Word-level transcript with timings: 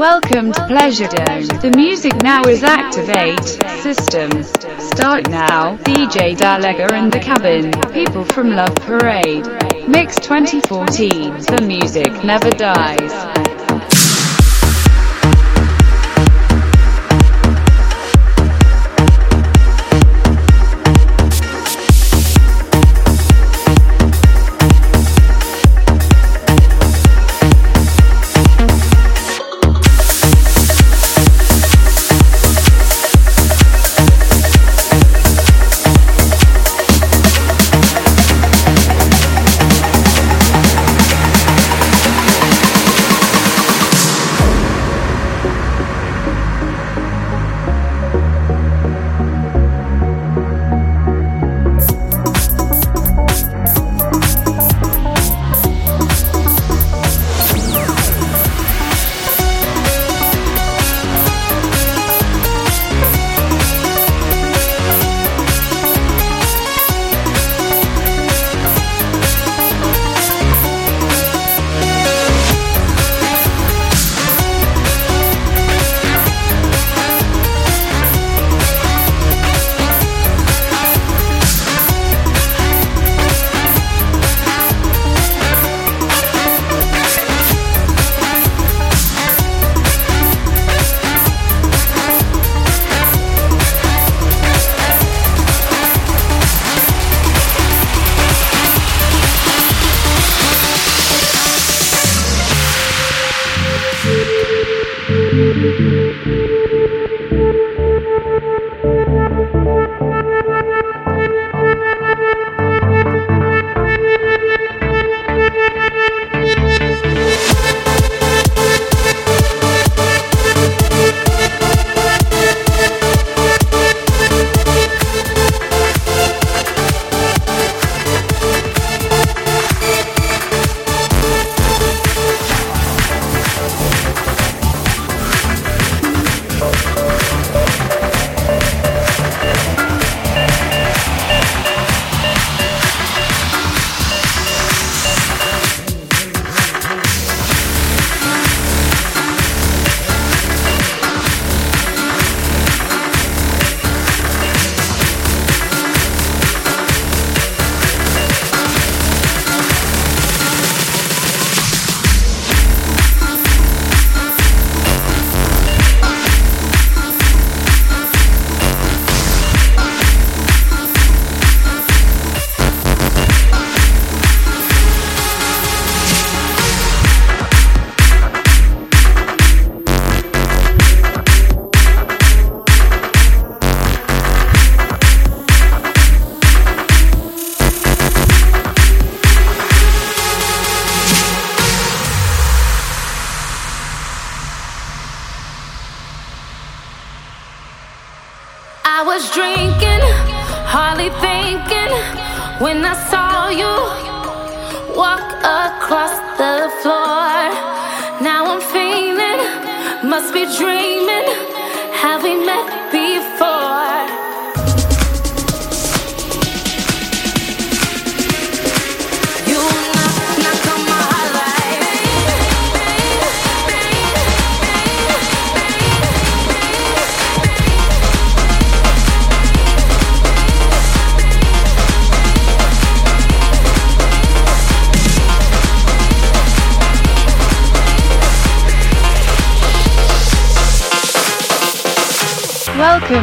Welcome 0.00 0.52
to 0.52 0.66
Pleasure 0.66 1.08
Dome. 1.08 1.46
The 1.60 1.74
music 1.76 2.22
now 2.22 2.42
is 2.44 2.64
activate. 2.64 3.44
Systems. 3.82 4.48
Start 4.82 5.28
now. 5.28 5.76
DJ 5.76 6.34
Dalega 6.34 6.90
in 6.96 7.10
the 7.10 7.18
cabin. 7.18 7.70
People 7.92 8.24
from 8.24 8.56
Love 8.56 8.74
Parade. 8.76 9.44
Mix 9.86 10.16
2014. 10.16 11.34
The 11.42 11.64
music 11.66 12.24
never 12.24 12.48
dies. 12.48 13.69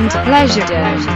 To 0.08 0.24
Pleasure. 0.24 0.66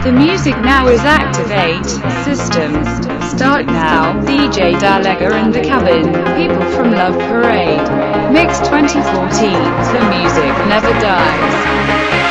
The 0.04 0.12
music 0.12 0.54
now 0.60 0.86
is 0.88 1.00
activate. 1.00 1.86
Systems. 2.26 2.86
Start 3.30 3.64
now. 3.64 4.20
DJ 4.26 4.74
Dalega 4.74 5.32
in 5.42 5.50
the 5.50 5.62
cabin. 5.62 6.12
People 6.36 6.62
from 6.72 6.90
Love 6.92 7.18
Parade. 7.20 7.80
Mix 8.30 8.58
2014. 8.58 9.52
The 9.94 10.00
music 10.10 10.52
never 10.68 10.92
dies. 11.00 12.21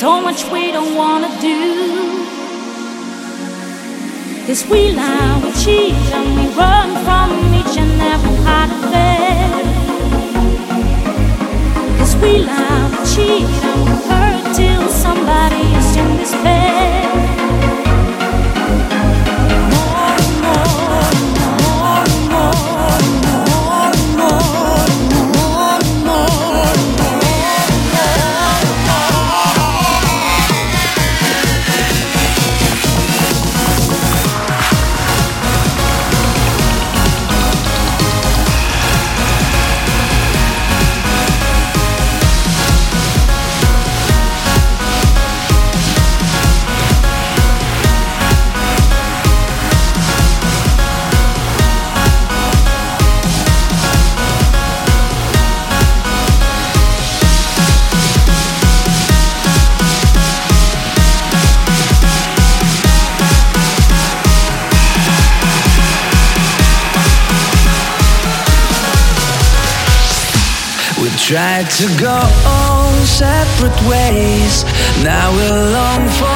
so 0.00 0.18
much 0.18 0.50
we 0.50 0.72
don't 0.72 0.94
wanna 0.96 1.28
do. 1.42 1.58
Cause 4.46 4.66
we 4.70 4.92
lie, 4.92 5.42
we 5.44 5.52
cheat, 5.62 5.92
and 6.16 6.28
we 6.38 6.46
run 6.56 6.88
from 7.04 7.28
each 7.60 7.76
and 7.76 8.00
every 8.00 8.36
part 8.46 8.70
of 8.70 8.92
it. 9.12 9.64
Cause 11.98 12.16
we 12.16 12.32
lie, 12.48 12.88
we 12.92 12.98
cheat, 13.12 13.44
and 13.68 13.80
we 13.84 13.94
hurt 14.08 14.56
till 14.56 14.88
somebody 14.88 15.64
is 15.76 15.96
in 15.96 16.16
despair. 16.16 16.99
Tried 71.62 71.70
to 71.72 72.00
go 72.00 72.20
on 72.48 72.94
separate 73.04 73.76
ways. 73.88 74.64
Now 75.04 75.30
we 75.32 75.48
long 75.72 76.08
for 76.16 76.29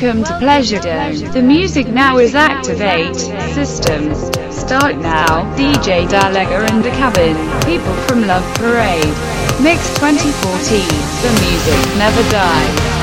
Welcome 0.00 0.24
to 0.24 0.38
Pleasure 0.38 0.78
Dome. 0.78 1.30
The 1.30 1.42
music 1.42 1.86
now 1.88 2.16
is 2.16 2.34
activate. 2.34 3.16
Systems. 3.52 4.16
Start 4.48 4.96
now. 4.96 5.44
DJ 5.56 6.08
Dalega 6.08 6.70
and 6.70 6.82
the 6.82 6.88
Cabin. 6.92 7.36
People 7.66 7.92
from 8.06 8.26
Love 8.26 8.44
Parade. 8.56 9.04
Mix 9.62 9.92
2014. 9.98 10.88
The 11.20 11.32
music 11.44 11.98
never 11.98 12.22
dies. 12.30 12.99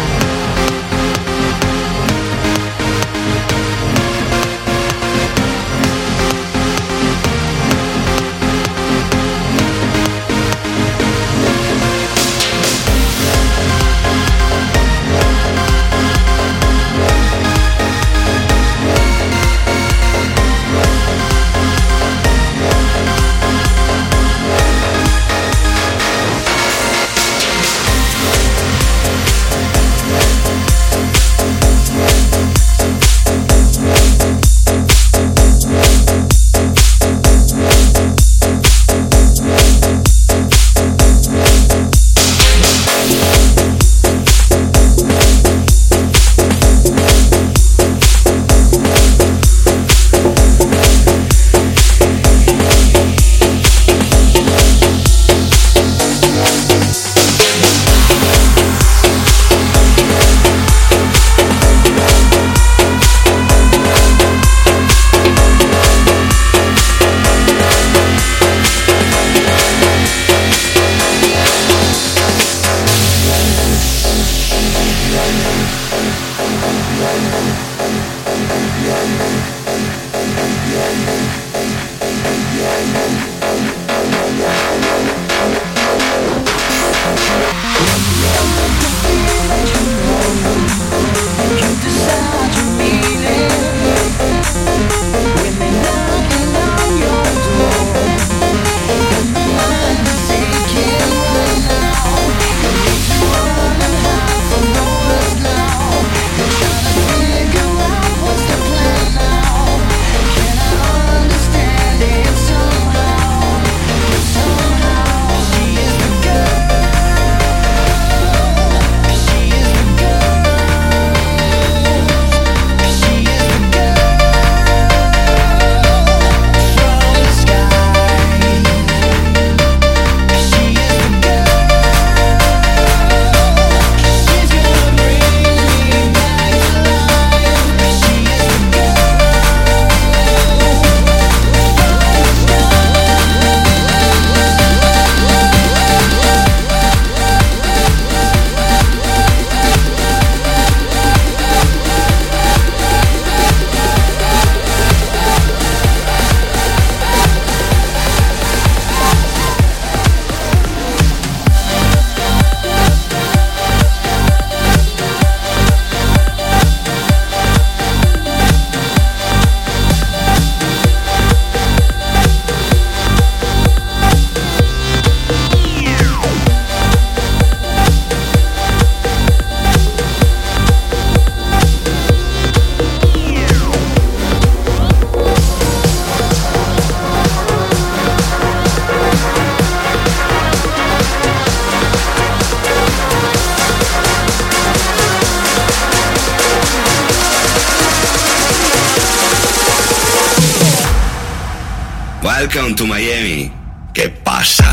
Welcome 202.39 202.75
to 202.75 202.85
Miami. 202.85 203.51
¿Qué 203.95 204.09
pasa? 204.09 204.71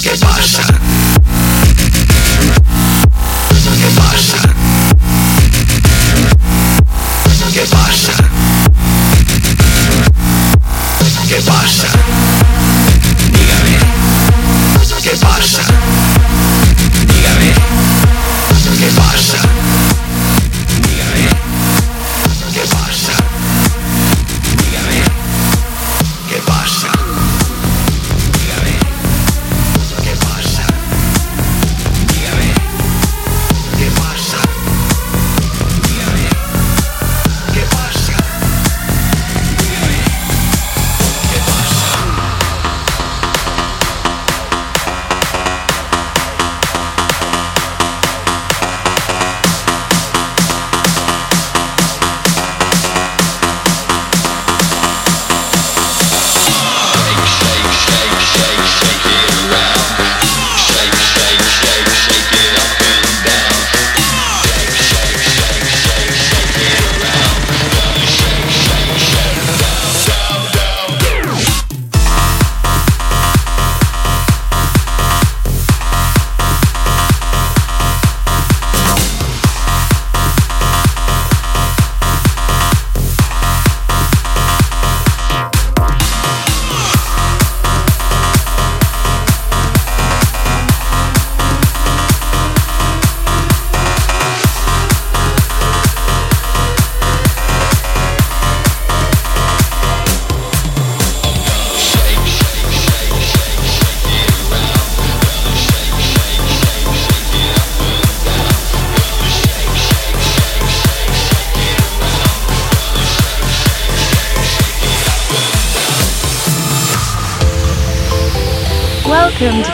¿Qué 0.00 0.16
pasa? 0.18 0.81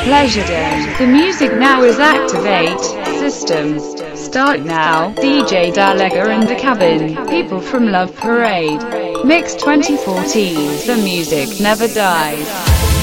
Pleasure 0.08 0.46
Dome. 0.46 0.96
The 0.96 1.06
music 1.06 1.52
now 1.52 1.82
is 1.82 1.98
activate. 1.98 2.80
Systems. 3.20 3.82
Start 4.18 4.60
now. 4.60 5.12
DJ 5.12 5.70
Dalega 5.70 6.34
in 6.34 6.46
the 6.46 6.54
cabin. 6.54 7.14
People 7.26 7.60
from 7.60 7.88
Love 7.92 8.16
Parade. 8.16 8.80
Mix 9.22 9.54
2014. 9.56 10.86
The 10.86 10.96
music 11.04 11.60
never 11.60 11.86
dies. 11.88 12.97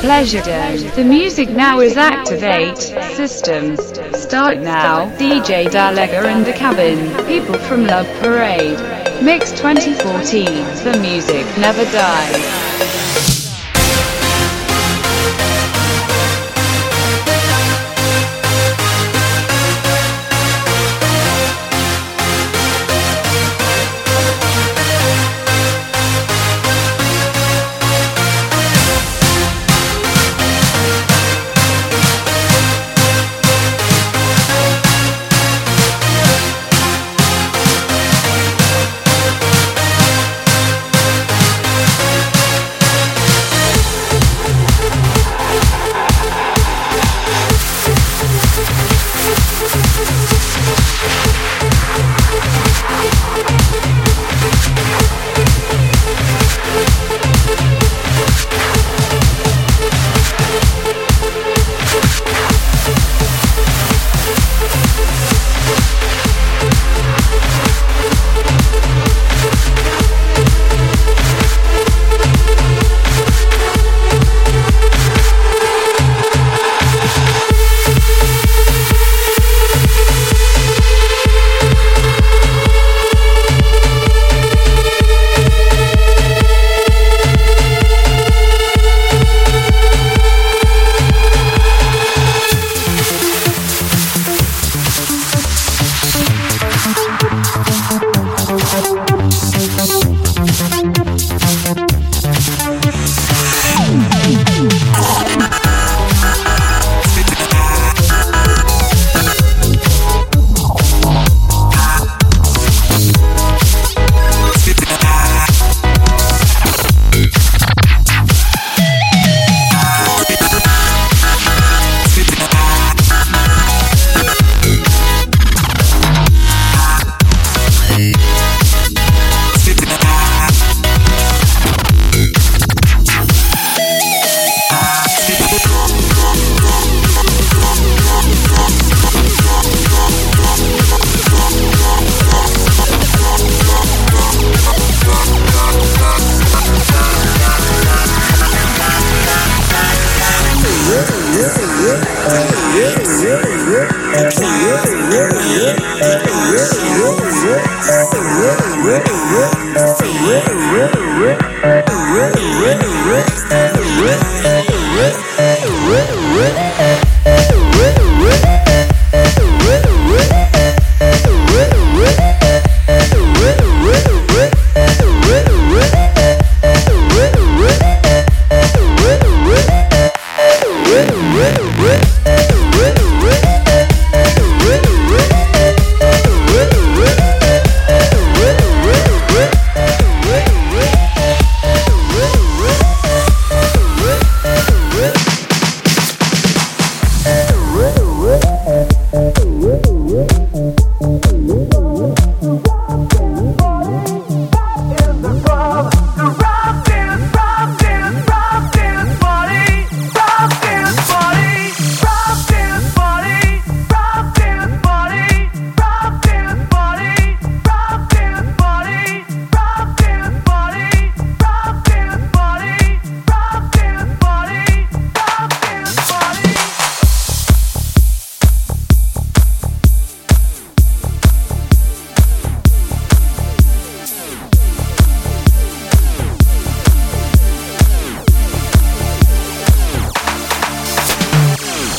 Pleasure 0.00 0.42
Dome. 0.42 0.90
The 0.94 1.04
music 1.04 1.50
now 1.50 1.80
is 1.80 1.96
activate. 1.96 2.78
Systems. 3.16 3.80
Start 4.20 4.58
now. 4.58 5.10
DJ 5.16 5.66
Dalega 5.66 6.24
and 6.24 6.44
the 6.44 6.52
cabin. 6.52 6.98
People 7.26 7.58
from 7.58 7.86
Love 7.86 8.06
Parade. 8.20 8.78
Mix 9.22 9.50
2014. 9.52 10.44
The 10.84 10.98
music 11.00 11.46
never 11.58 11.84
dies. 11.84 12.85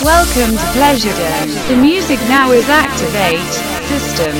Welcome 0.08 0.56
to 0.56 0.68
Pleasure 0.72 1.12
Dome. 1.12 1.50
The 1.68 1.76
music 1.76 2.18
now 2.30 2.54
is 2.54 2.64
activate. 2.70 3.44
System. 3.90 4.34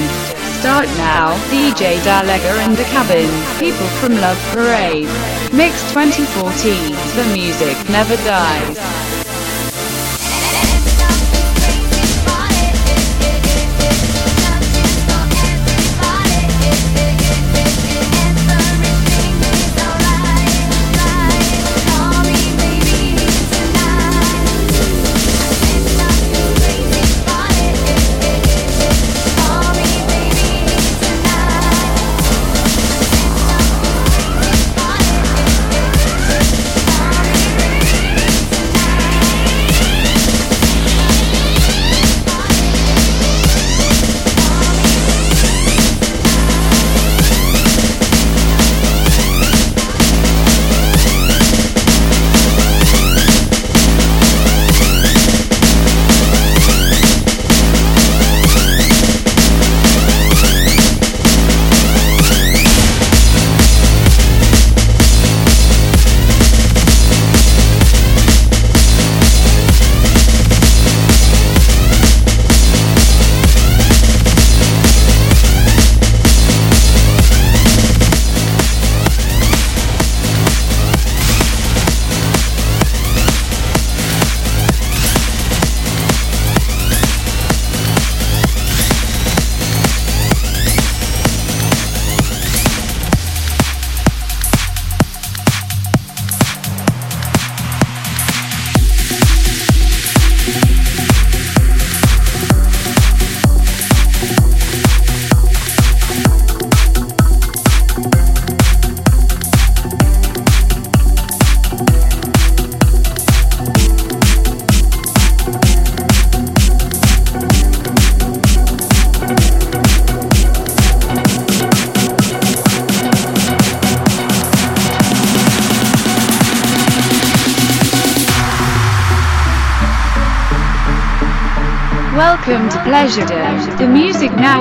Start 0.62 0.88
now. 0.96 1.36
DJ 1.52 2.00
Dalega 2.08 2.66
in 2.66 2.74
the 2.76 2.86
cabin. 2.86 3.28
People 3.60 3.86
from 4.00 4.16
Love 4.16 4.40
Parade. 4.54 5.10
Mix 5.52 5.84
2014. 5.92 6.96
The 7.18 7.34
music 7.34 7.76
never 7.90 8.16
dies. 8.24 9.07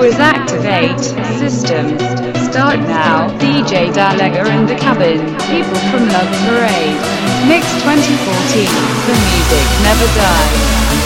Is 0.06 0.20
activate. 0.20 1.00
Systems. 1.38 2.00
Start 2.48 2.78
now. 2.86 3.28
DJ 3.40 3.90
Dalega 3.92 4.46
in 4.54 4.66
the 4.66 4.76
cabin. 4.76 5.18
People 5.50 5.80
from 5.90 6.06
Love 6.06 6.30
Parade. 6.46 7.00
Mix 7.48 7.66
2014. 7.82 8.70
The 9.06 9.16
music 9.26 9.66
never 9.82 10.06
dies. 10.14 11.05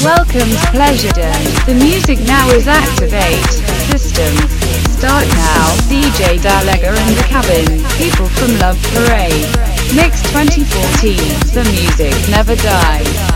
Pleasuredom. 0.00 1.66
The 1.66 1.74
music 1.74 2.20
now 2.20 2.48
is 2.50 2.66
activate. 2.66 3.44
System. 3.90 4.34
Start 4.96 5.28
now. 5.28 5.76
DJ 5.88 6.38
Dalega 6.38 6.96
in 7.08 7.14
the 7.16 7.24
cabin. 7.28 7.84
People 7.98 8.26
from 8.28 8.58
Love 8.58 8.80
Parade. 8.94 9.46
Mix 9.94 10.22
2014. 10.32 11.16
The 11.52 11.64
music 11.70 12.30
never 12.30 12.56
dies. 12.56 13.29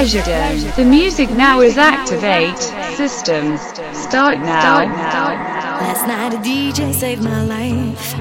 Pleasure. 0.00 0.22
The 0.76 0.84
music 0.86 1.28
now 1.32 1.60
is 1.60 1.76
activate. 1.76 2.56
Systems 2.96 3.60
start 3.92 4.38
now. 4.38 4.86
Last 5.76 6.06
night 6.06 6.32
a 6.32 6.38
DJ 6.38 6.94
saved 6.94 7.22
my 7.22 7.44
life. 7.44 8.14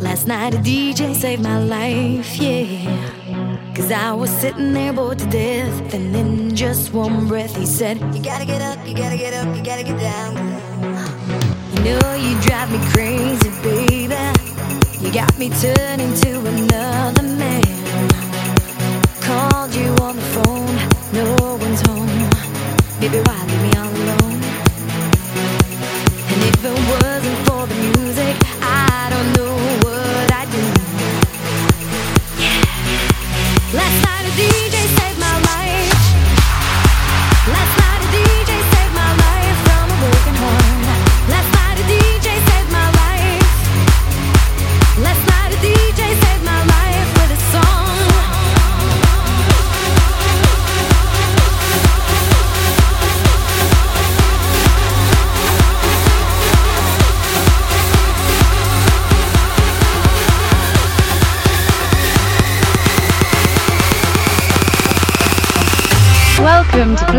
Last 0.00 0.28
night 0.28 0.54
a 0.54 0.58
DJ 0.58 1.16
saved 1.16 1.42
my 1.42 1.58
life, 1.58 2.36
yeah. 2.36 3.74
Cause 3.74 3.90
I 3.90 4.12
was 4.12 4.30
sitting 4.30 4.72
there 4.72 4.92
bored 4.92 5.18
to 5.18 5.26
death. 5.26 5.92
And 5.92 6.14
in 6.14 6.54
just 6.54 6.92
one 6.92 7.26
breath, 7.26 7.56
he 7.56 7.66
said, 7.66 7.98
You 8.14 8.22
gotta 8.22 8.46
get 8.46 8.62
up, 8.62 8.78
you 8.86 8.94
gotta 8.94 9.18
get 9.18 9.34
up, 9.34 9.48
you 9.56 9.64
gotta 9.64 9.82
get 9.82 9.98
down. 9.98 10.36
You 11.74 11.82
know 11.82 12.14
you 12.14 12.40
drive 12.42 12.70
me 12.70 12.78
crazy, 12.92 13.50
baby. 13.64 14.14
You 15.00 15.12
got 15.12 15.36
me 15.40 15.50
turning 15.50 16.14
to 16.14 16.38
another 16.38 17.22
man. 17.24 17.35
Called 19.26 19.74
you 19.74 19.90
on 20.02 20.14
the 20.14 20.22
phone, 20.22 20.76
no 21.12 21.56
one's 21.58 21.80
home. 21.88 22.06
Baby, 23.00 23.18
why 23.26 23.44
leave 23.48 23.62
me 23.66 23.72
all 23.74 23.90
alone? 23.90 24.40
And 26.30 26.40
if 26.46 26.64
it 26.64 26.78
wasn't 26.92 27.35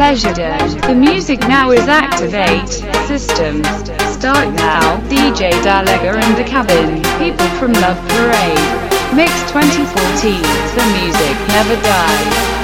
Pleasure 0.07 0.31
The 0.87 0.95
music 0.95 1.41
now 1.41 1.71
is 1.71 1.85
activate. 1.89 2.69
Systems 3.09 3.67
start 4.15 4.53
now. 4.55 5.01
DJ 5.09 5.51
Dalega 5.61 6.15
in 6.23 6.35
the 6.35 6.45
cabin. 6.45 7.03
People 7.19 7.45
from 7.59 7.73
Love 7.73 7.99
Parade. 8.11 9.13
Mix 9.13 9.33
2014. 9.51 10.41
The 10.77 10.85
music 10.95 11.35
never 11.49 11.75
dies. 11.83 12.56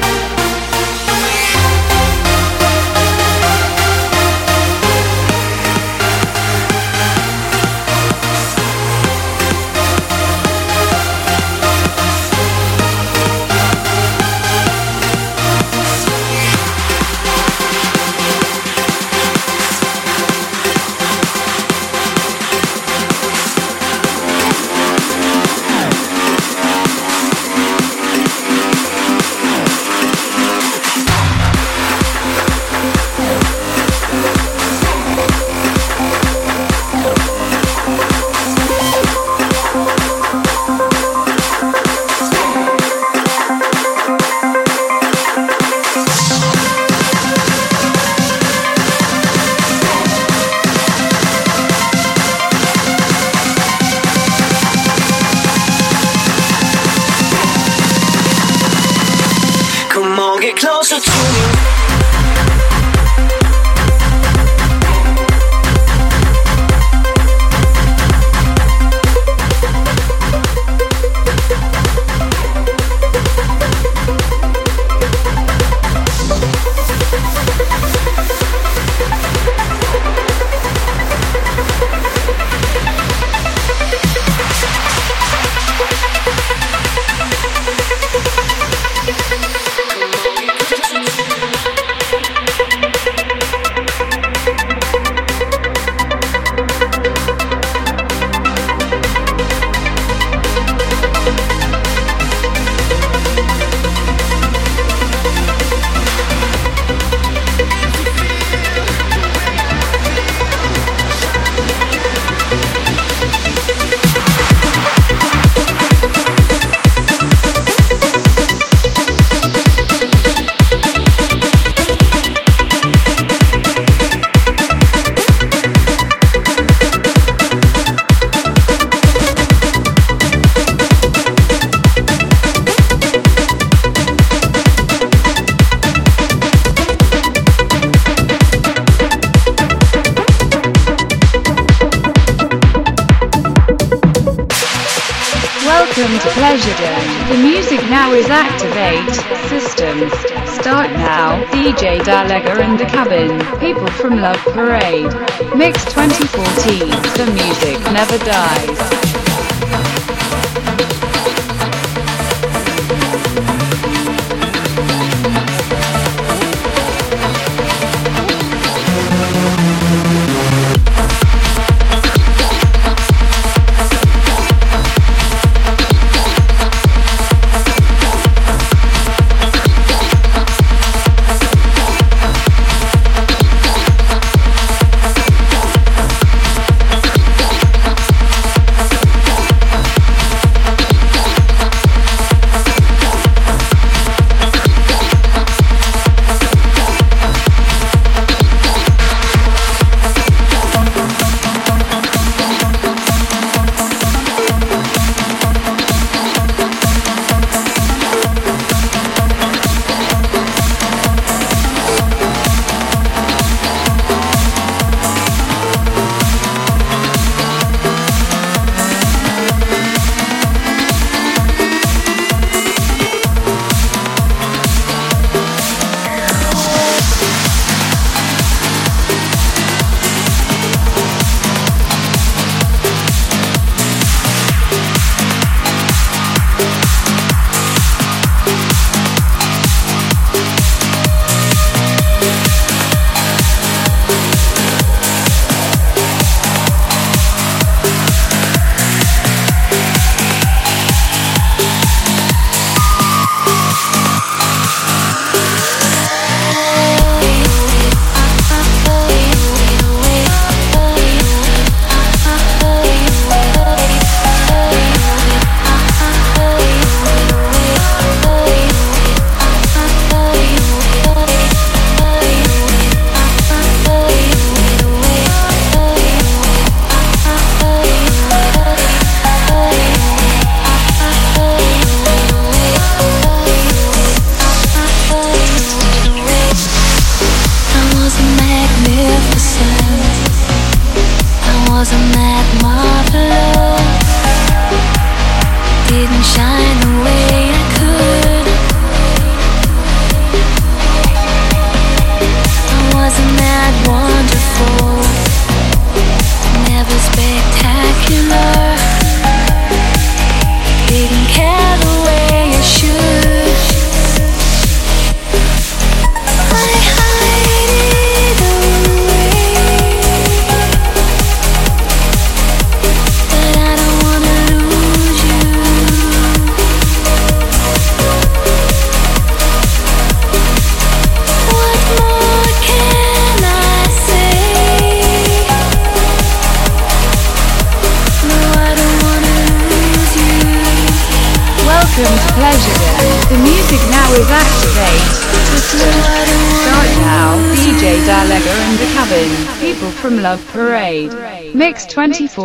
Activate. 148.34 149.14
Systems 149.48 150.12
start 150.60 150.90
now. 150.92 151.44
DJ 151.52 152.00
Dalega 152.00 152.60
in 152.64 152.78
the 152.78 152.86
cabin. 152.86 153.40
People 153.60 153.88
from 153.92 154.18
Love 154.20 154.42
Parade. 154.54 155.14
Mix 155.56 155.86
2014. 155.86 156.90
The 157.20 157.32
music 157.32 157.80
never 157.94 158.18
dies. 158.18 159.23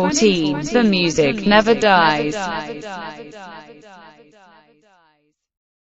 2014. 0.09 0.69
The 0.71 0.83
music 0.83 1.45
never 1.45 1.73
dies. 1.75 2.78